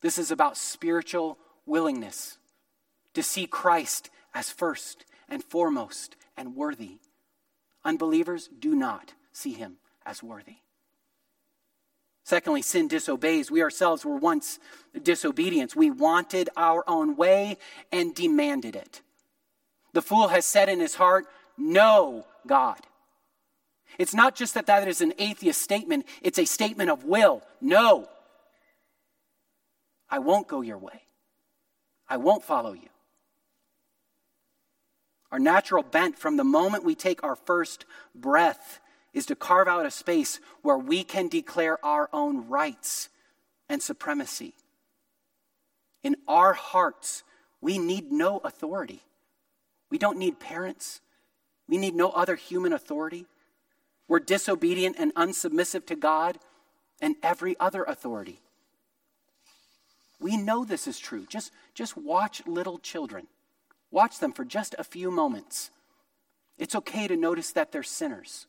[0.00, 2.38] This is about spiritual willingness
[3.14, 6.98] to see Christ as first and foremost and worthy.
[7.84, 10.56] Unbelievers do not see him as worthy.
[12.24, 13.50] Secondly, sin disobeys.
[13.50, 14.58] We ourselves were once
[15.02, 15.74] disobedience.
[15.74, 17.58] We wanted our own way
[17.90, 19.02] and demanded it.
[19.92, 21.26] The fool has said in his heart,
[21.58, 22.78] No, God.
[23.98, 27.42] It's not just that that is an atheist statement, it's a statement of will.
[27.60, 28.08] No.
[30.10, 31.02] I won't go your way.
[32.08, 32.88] I won't follow you.
[35.30, 38.80] Our natural bent from the moment we take our first breath
[39.12, 43.08] is to carve out a space where we can declare our own rights
[43.68, 44.54] and supremacy.
[46.02, 47.22] In our hearts,
[47.60, 49.02] we need no authority.
[49.90, 51.00] We don't need parents.
[51.68, 53.26] We need no other human authority.
[54.08, 56.38] We're disobedient and unsubmissive to God
[57.00, 58.40] and every other authority.
[60.20, 61.26] We know this is true.
[61.26, 63.26] Just, just watch little children.
[63.90, 65.70] Watch them for just a few moments.
[66.58, 68.46] It's okay to notice that they're sinners.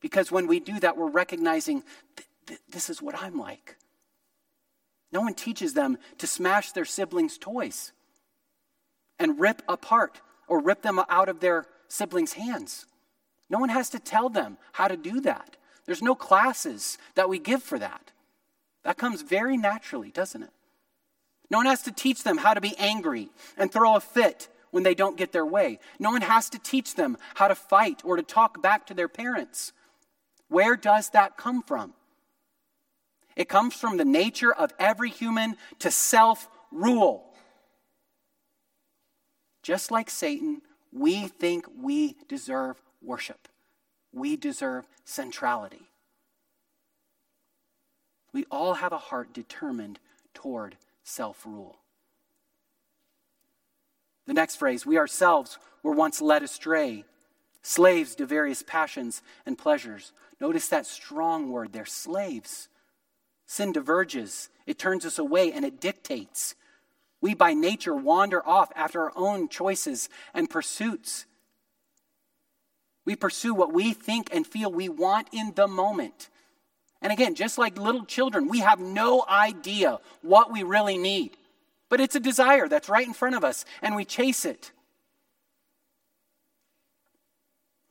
[0.00, 1.82] Because when we do that, we're recognizing
[2.16, 3.76] th- th- this is what I'm like.
[5.12, 7.92] No one teaches them to smash their siblings' toys
[9.18, 12.86] and rip apart or rip them out of their siblings' hands.
[13.50, 15.56] No one has to tell them how to do that.
[15.86, 18.10] There's no classes that we give for that.
[18.84, 20.50] That comes very naturally, doesn't it?
[21.50, 24.82] No one has to teach them how to be angry and throw a fit when
[24.82, 25.78] they don't get their way.
[25.98, 29.08] No one has to teach them how to fight or to talk back to their
[29.08, 29.72] parents.
[30.48, 31.94] Where does that come from?
[33.36, 37.24] It comes from the nature of every human to self rule.
[39.62, 40.60] Just like Satan,
[40.92, 43.48] we think we deserve worship,
[44.12, 45.88] we deserve centrality.
[48.32, 50.00] We all have a heart determined
[50.34, 51.78] toward self rule.
[54.26, 57.04] The next phrase, we ourselves were once led astray,
[57.62, 60.12] slaves to various passions and pleasures.
[60.40, 62.68] Notice that strong word there, slaves.
[63.46, 66.54] Sin diverges, it turns us away, and it dictates.
[67.20, 71.26] We by nature wander off after our own choices and pursuits.
[73.04, 76.30] We pursue what we think and feel we want in the moment.
[77.04, 81.36] And again, just like little children, we have no idea what we really need.
[81.90, 84.72] But it's a desire that's right in front of us, and we chase it.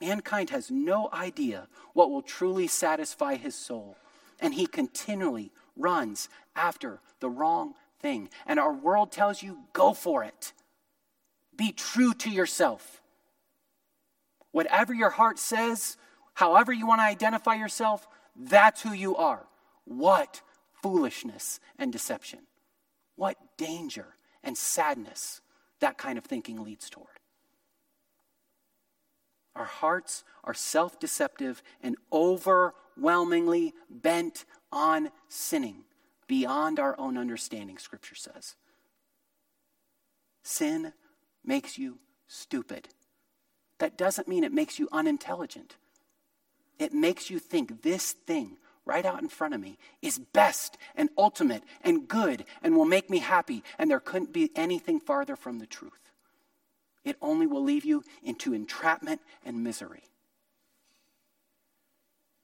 [0.02, 3.98] Mankind has no idea what will truly satisfy his soul,
[4.42, 8.30] and he continually runs after the wrong thing.
[8.48, 10.54] And our world tells you go for it,
[11.56, 13.00] be true to yourself.
[14.52, 15.98] Whatever your heart says,
[16.34, 19.46] however you want to identify yourself, that's who you are.
[19.86, 20.42] What
[20.82, 22.40] foolishness and deception.
[23.16, 25.42] What danger and sadness
[25.84, 27.08] that kind of thinking leads toward.
[29.54, 35.84] Our hearts are self deceptive and overwhelmingly bent on sinning
[36.28, 38.56] beyond our own understanding, Scripture says.
[40.44, 40.94] Sin
[41.44, 42.88] makes you stupid.
[43.80, 45.76] That doesn't mean it makes you unintelligent.
[46.84, 51.10] It makes you think this thing right out in front of me is best and
[51.18, 55.60] ultimate and good and will make me happy, and there couldn't be anything farther from
[55.60, 56.12] the truth.
[57.06, 60.04] It only will leave you into entrapment and misery.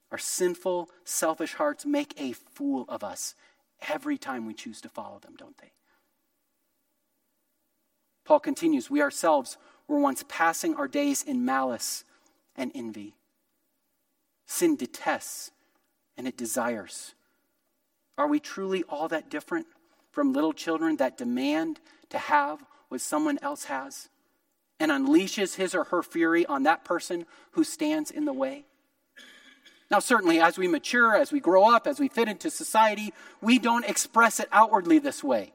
[0.10, 3.36] Our sinful, selfish hearts make a fool of us
[3.90, 5.74] every time we choose to follow them, don't they?
[8.24, 9.58] Paul continues We ourselves
[9.90, 12.06] were once passing our days in malice
[12.56, 13.16] and envy
[14.50, 15.52] Sin detests
[16.18, 17.14] and it desires.
[18.18, 19.68] Are we truly all that different
[20.12, 21.80] from little children that demand
[22.10, 24.10] to have what someone else has
[24.80, 28.66] and unleashes his or her fury on that person who stands in the way?
[29.92, 33.60] Now, certainly, as we mature, as we grow up, as we fit into society, we
[33.60, 35.54] don't express it outwardly this way.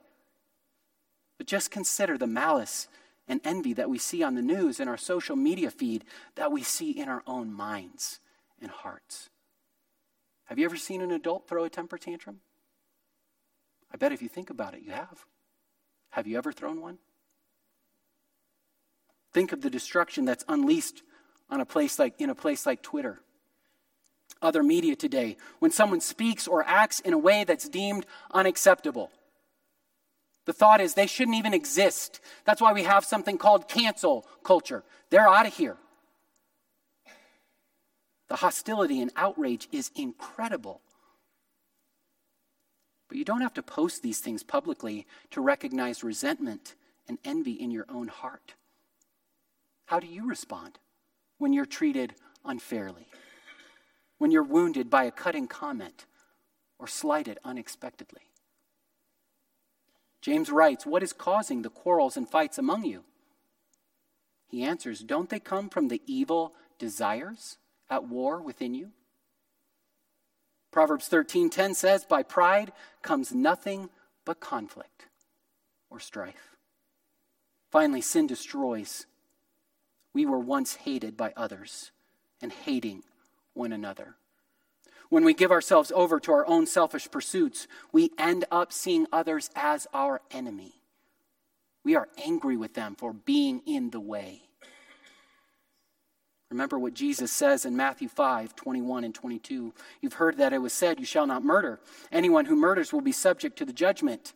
[1.37, 2.87] But just consider the malice
[3.27, 6.05] and envy that we see on the news and our social media feed,
[6.37, 8.21] that we see in our own minds
[8.65, 9.31] and hearts.
[10.47, 12.41] Have you ever seen an adult throw a temper tantrum?
[13.93, 15.25] I bet if you think about it, you have.
[16.11, 16.99] Have you ever thrown one?
[19.33, 21.03] Think of the destruction that's unleashed
[21.49, 23.21] on a place like in a place like Twitter.
[24.43, 29.11] Other media today, when someone speaks or acts in a way that's deemed unacceptable.
[30.45, 32.21] The thought is they shouldn't even exist.
[32.45, 34.85] That's why we have something called cancel culture.
[35.11, 35.77] They're out of here.
[38.35, 40.81] The hostility and outrage is incredible.
[43.07, 46.75] But you don't have to post these things publicly to recognize resentment
[47.07, 48.55] and envy in your own heart.
[49.87, 50.81] How do you respond
[51.39, 53.07] when you're treated unfairly?
[54.19, 56.05] When you're wounded by a cutting comment
[56.81, 58.23] or slighted unexpectedly?
[60.21, 63.05] James writes, What is causing the quarrels and fights among you?
[64.49, 67.59] He answers, Don't they come from the evil desires
[67.95, 68.93] at war within you?
[70.71, 72.73] Proverbs 13:10 says, "By pride
[73.03, 73.91] comes nothing
[74.25, 75.07] but conflict
[75.89, 76.57] or strife."
[77.71, 79.07] Finally, sin destroys.
[80.13, 81.93] We were once hated by others
[82.41, 83.05] and hating
[83.53, 84.17] one another.
[85.09, 89.51] When we give ourselves over to our own selfish pursuits, we end up seeing others
[89.55, 90.83] as our enemy.
[91.85, 94.44] We are angry with them for being in the way.
[96.55, 99.75] Remember what Jesus says in Matthew 5 21 and 22.
[100.01, 101.81] You've heard that it was said, You shall not murder.
[102.13, 104.35] Anyone who murders will be subject to the judgment.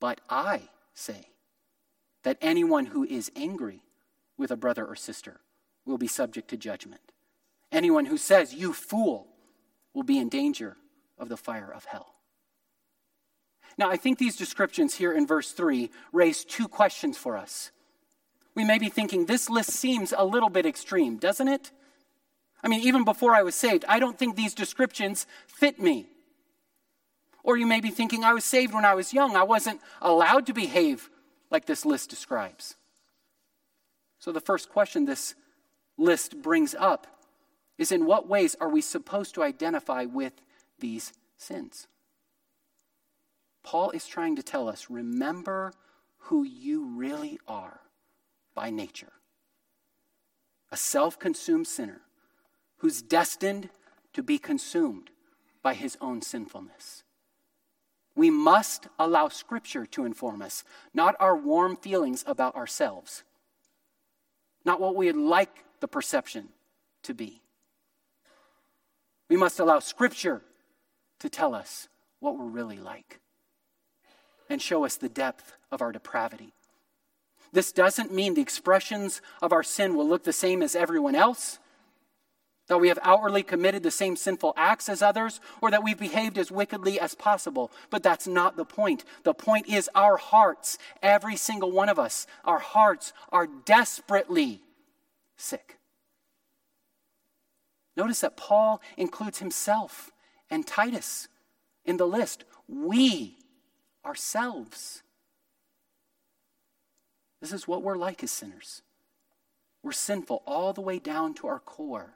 [0.00, 0.62] But I
[0.92, 1.28] say
[2.24, 3.84] that anyone who is angry
[4.36, 5.38] with a brother or sister
[5.86, 7.12] will be subject to judgment.
[7.70, 9.28] Anyone who says, You fool,
[9.94, 10.76] will be in danger
[11.16, 12.16] of the fire of hell.
[13.78, 17.70] Now, I think these descriptions here in verse 3 raise two questions for us.
[18.54, 21.72] We may be thinking this list seems a little bit extreme, doesn't it?
[22.62, 26.08] I mean, even before I was saved, I don't think these descriptions fit me.
[27.42, 29.36] Or you may be thinking I was saved when I was young.
[29.36, 31.10] I wasn't allowed to behave
[31.50, 32.76] like this list describes.
[34.18, 35.34] So, the first question this
[35.98, 37.06] list brings up
[37.76, 40.32] is in what ways are we supposed to identify with
[40.78, 41.86] these sins?
[43.62, 45.72] Paul is trying to tell us remember
[46.16, 47.80] who you really are
[48.54, 49.12] by nature
[50.74, 52.00] a self consumed sinner
[52.78, 53.68] who's destined
[54.12, 55.08] to be consumed
[55.62, 57.04] by his own sinfulness.
[58.16, 63.22] We must allow Scripture to inform us, not our warm feelings about ourselves,
[64.64, 66.48] not what we would like the perception
[67.04, 67.40] to be.
[69.28, 70.42] We must allow Scripture
[71.20, 71.88] to tell us
[72.18, 73.20] what we're really like
[74.50, 76.52] and show us the depth of our depravity.
[77.54, 81.60] This doesn't mean the expressions of our sin will look the same as everyone else,
[82.66, 86.36] that we have outwardly committed the same sinful acts as others, or that we've behaved
[86.36, 87.70] as wickedly as possible.
[87.90, 89.04] But that's not the point.
[89.22, 94.60] The point is our hearts, every single one of us, our hearts are desperately
[95.36, 95.78] sick.
[97.96, 100.10] Notice that Paul includes himself
[100.50, 101.28] and Titus
[101.84, 102.44] in the list.
[102.66, 103.36] We
[104.04, 105.03] ourselves.
[107.44, 108.80] This is what we're like as sinners.
[109.82, 112.14] We're sinful all the way down to our core.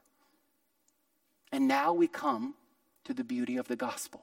[1.53, 2.55] And now we come
[3.05, 4.22] to the beauty of the gospel.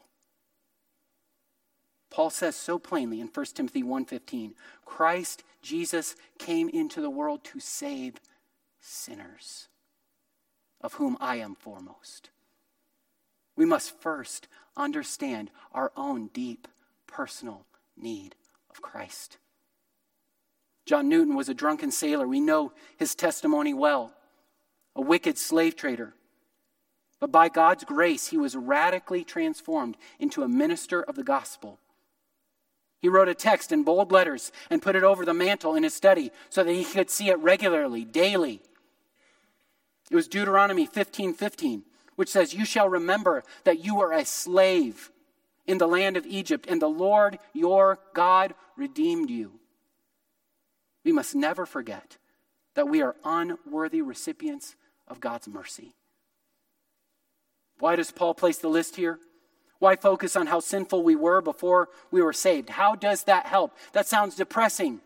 [2.09, 7.59] Paul says so plainly in 1 Timothy 1:15, Christ Jesus came into the world to
[7.59, 8.15] save
[8.79, 9.67] sinners
[10.81, 12.31] of whom I am foremost.
[13.55, 16.67] We must first understand our own deep
[17.05, 18.33] personal need
[18.71, 19.37] of Christ.
[20.85, 22.27] John Newton was a drunken sailor.
[22.27, 24.13] We know his testimony well,
[24.95, 26.13] a wicked slave trader.
[27.19, 31.79] But by God's grace, he was radically transformed into a minister of the gospel.
[32.99, 35.93] He wrote a text in bold letters and put it over the mantle in his
[35.93, 38.61] study so that he could see it regularly, daily.
[40.11, 41.83] It was Deuteronomy 15 15,
[42.15, 45.11] which says, You shall remember that you were a slave
[45.65, 49.59] in the land of Egypt, and the Lord your God redeemed you.
[51.05, 52.17] We must never forget
[52.73, 54.75] that we are unworthy recipients
[55.07, 55.93] of God's mercy.
[57.79, 59.19] Why does Paul place the list here?
[59.79, 62.71] Why focus on how sinful we were before we were saved?
[62.71, 63.77] How does that help?
[63.93, 64.99] That sounds depressing.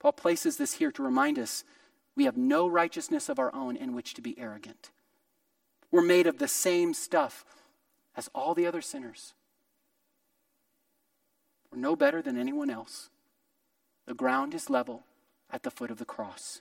[0.00, 1.64] Paul places this here to remind us
[2.14, 4.90] we have no righteousness of our own in which to be arrogant.
[5.90, 7.44] We're made of the same stuff
[8.16, 9.32] as all the other sinners.
[11.70, 13.08] We're no better than anyone else.
[14.12, 15.04] The ground is level
[15.50, 16.60] at the foot of the cross.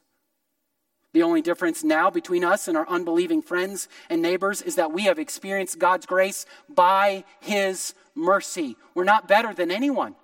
[1.11, 5.01] The only difference now between us and our unbelieving friends and neighbors is that we
[5.01, 8.77] have experienced God's grace by His mercy.
[8.95, 10.15] We're not better than anyone.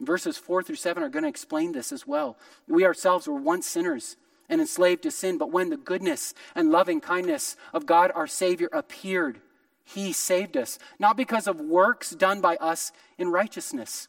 [0.00, 2.38] Verses 4 through 7 are going to explain this as well.
[2.66, 4.16] We ourselves were once sinners
[4.48, 8.70] and enslaved to sin, but when the goodness and loving kindness of God our Savior
[8.72, 9.42] appeared,
[9.84, 14.08] He saved us, not because of works done by us in righteousness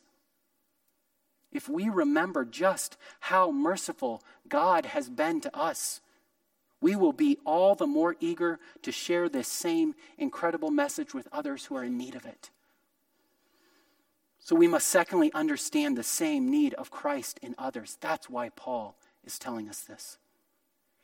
[1.52, 6.02] if we remember just how merciful God has been to us,
[6.82, 11.66] we will be all the more eager to share this same incredible message with others
[11.66, 12.52] who are in need of it.
[14.39, 17.97] So we must secondly understand the same need of Christ in others.
[18.00, 20.18] That's why Paul is telling us this.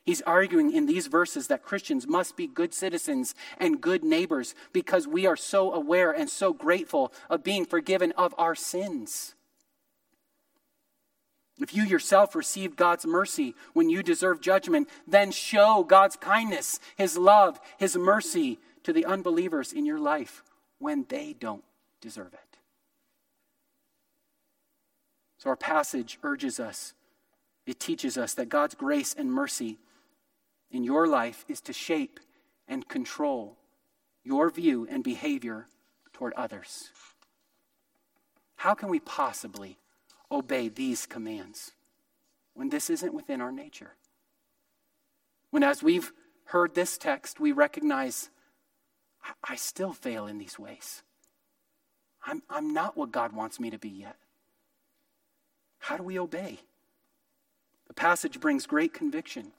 [0.04, 5.08] He's arguing in these verses that Christians must be good citizens and good neighbors because
[5.08, 9.35] we are so aware and so grateful of being forgiven of our sins.
[11.60, 17.18] If you yourself received God's mercy when you deserve judgment, then show God's kindness, His
[17.18, 20.44] love, His mercy to the unbelievers in your life
[20.80, 21.64] when they don't
[22.02, 22.58] deserve it.
[25.38, 26.94] So, our passage urges us,
[27.66, 29.78] it teaches us that God's grace and mercy
[30.72, 32.20] in your life is to shape
[32.68, 33.58] and control
[34.24, 35.68] your view and behavior
[36.12, 36.90] toward others.
[38.58, 39.78] How can we possibly
[40.32, 41.72] obey these commands
[42.54, 43.92] when this isn't within our nature.
[45.52, 46.12] When, as we've
[46.46, 48.30] heard this text, we recognize
[49.44, 51.04] I still fail in these ways.
[52.26, 54.18] I'm, I'm not what God wants me to be yet.
[55.80, 56.60] How do we obey?
[57.88, 59.52] The passage brings great conviction,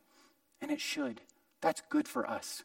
[0.61, 1.21] and it should.
[1.61, 2.65] That's good for us.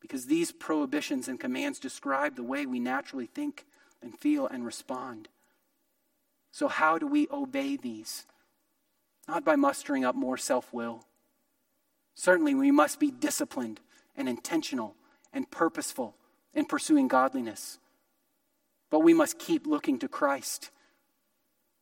[0.00, 3.64] Because these prohibitions and commands describe the way we naturally think
[4.02, 5.28] and feel and respond.
[6.52, 8.26] So, how do we obey these?
[9.26, 11.06] Not by mustering up more self will.
[12.14, 13.80] Certainly, we must be disciplined
[14.16, 14.94] and intentional
[15.32, 16.14] and purposeful
[16.52, 17.78] in pursuing godliness.
[18.90, 20.70] But we must keep looking to Christ.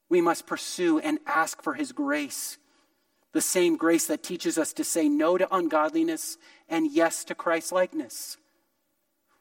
[0.08, 2.56] We must pursue and ask for His grace,
[3.32, 7.72] the same grace that teaches us to say no to ungodliness and yes to Christ
[7.72, 8.36] likeness.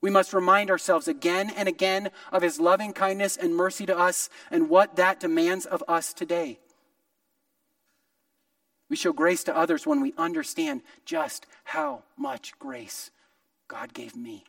[0.02, 4.30] We must remind ourselves again and again of his loving kindness and mercy to us
[4.50, 6.60] and what that demands of us today.
[8.89, 13.12] We show grace to others when we understand just how much grace
[13.68, 14.45] God gave me.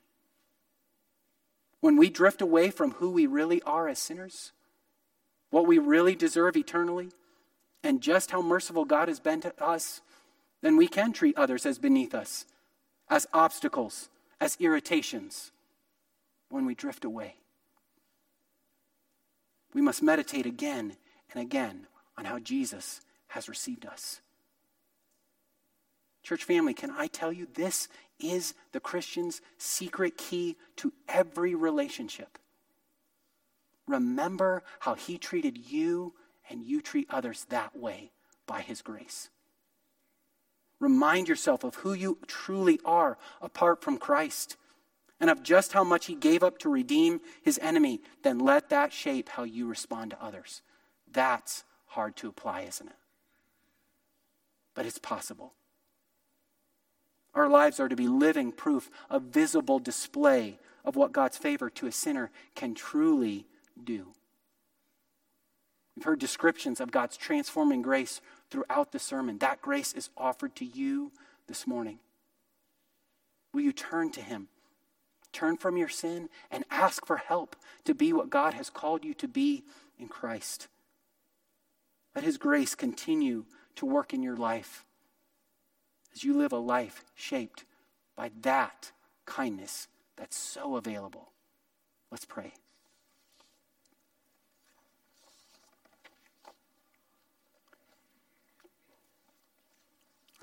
[1.80, 4.52] When we drift away from who we really are as sinners,
[5.50, 7.10] what we really deserve eternally,
[7.82, 10.00] and just how merciful God has been to us,
[10.62, 12.44] then we can treat others as beneath us,
[13.08, 14.10] as obstacles
[14.40, 15.52] as irritations
[16.48, 17.36] when we drift away.
[19.74, 20.96] We must meditate again
[21.32, 21.86] and again
[22.18, 24.20] on how Jesus has received us.
[26.22, 27.88] Church family, can I tell you this
[28.18, 32.38] is the Christian's secret key to every relationship?
[33.86, 36.14] Remember how he treated you
[36.48, 38.12] and you treat others that way
[38.46, 39.30] by his grace.
[40.80, 44.56] Remind yourself of who you truly are apart from Christ
[45.20, 48.00] and of just how much he gave up to redeem his enemy.
[48.22, 50.62] Then let that shape how you respond to others.
[51.12, 52.96] That's hard to apply, isn't it?
[54.74, 55.52] But it's possible.
[57.34, 61.86] Our lives are to be living proof, a visible display of what God's favor to
[61.86, 63.46] a sinner can truly
[63.82, 64.06] do.
[65.94, 68.20] We've heard descriptions of God's transforming grace
[68.50, 69.38] throughout the sermon.
[69.38, 71.12] That grace is offered to you
[71.46, 71.98] this morning.
[73.52, 74.48] Will you turn to Him?
[75.32, 79.14] Turn from your sin and ask for help to be what God has called you
[79.14, 79.64] to be
[79.98, 80.68] in Christ.
[82.14, 83.44] Let His grace continue
[83.76, 84.84] to work in your life
[86.12, 87.64] as you live a life shaped
[88.16, 88.92] by that
[89.26, 91.30] kindness that's so available.
[92.10, 92.52] Let's pray.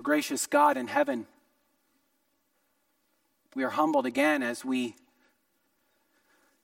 [0.03, 1.25] Gracious God in heaven,
[3.55, 4.95] we are humbled again as we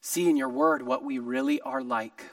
[0.01, 2.25] see in your word what we really are like.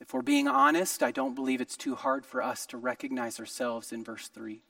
[0.00, 3.92] If we're being honest, I don't believe it's too hard for us to recognize ourselves
[3.92, 4.62] in verse 3.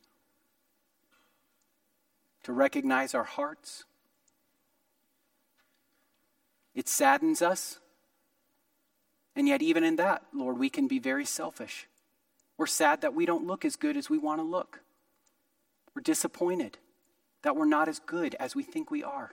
[2.44, 3.84] To recognize our hearts.
[6.74, 7.80] It saddens us.
[9.36, 11.87] And yet, even in that, Lord, we can be very selfish.
[12.58, 14.80] We're sad that we don't look as good as we want to look.
[15.94, 16.76] We're disappointed
[17.42, 19.30] that we're not as good as we think we are.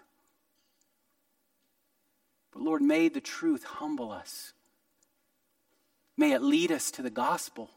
[2.52, 4.54] But Lord, may the truth humble us.
[6.16, 7.72] May it lead us to the gospel.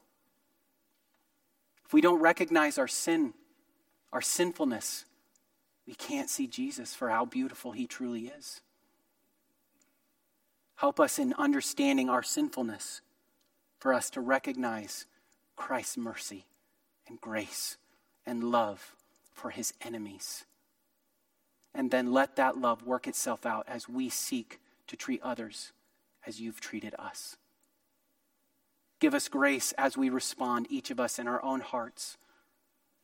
[1.84, 3.32] If we don't recognize our sin,
[4.12, 5.06] our sinfulness,
[5.86, 8.60] we can't see Jesus for how beautiful he truly is.
[10.76, 13.00] Help us in understanding our sinfulness
[13.80, 15.06] for us to recognize
[15.58, 16.46] Christ's mercy
[17.08, 17.76] and grace
[18.24, 18.94] and love
[19.32, 20.44] for his enemies.
[21.74, 25.72] And then let that love work itself out as we seek to treat others
[26.24, 27.36] as you've treated us.
[29.00, 32.16] Give us grace as we respond, each of us in our own hearts,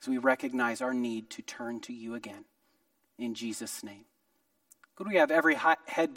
[0.00, 2.44] as we recognize our need to turn to you again.
[3.18, 4.04] In Jesus' name.
[4.96, 6.12] Could we have every head